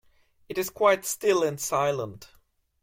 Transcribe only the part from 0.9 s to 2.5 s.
still and silent.